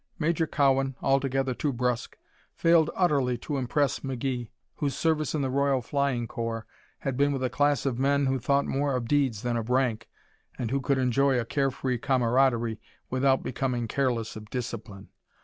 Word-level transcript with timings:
Major 0.17 0.47
Cowan, 0.47 0.95
altogether 1.03 1.53
too 1.53 1.71
brusque, 1.71 2.17
failed 2.55 2.89
utterly 2.95 3.37
to 3.37 3.57
impress 3.57 3.99
McGee, 3.99 4.49
whose 4.77 4.95
service 4.95 5.35
in 5.35 5.43
the 5.43 5.49
Royal 5.51 5.79
Flying 5.79 6.27
Corps 6.27 6.65
had 7.01 7.15
been 7.15 7.31
with 7.31 7.43
a 7.43 7.51
class 7.51 7.85
of 7.85 7.99
men 7.99 8.25
who 8.25 8.39
thought 8.39 8.65
more 8.65 8.95
of 8.95 9.07
deeds 9.07 9.43
than 9.43 9.57
of 9.57 9.69
rank 9.69 10.09
and 10.57 10.71
who 10.71 10.81
could 10.81 10.97
enjoy 10.97 11.39
a 11.39 11.45
care 11.45 11.69
free 11.69 11.99
camaraderie 11.99 12.79
without 13.11 13.43
becoming 13.43 13.87
careless 13.87 14.35
of 14.35 14.49
discipline. 14.49 15.09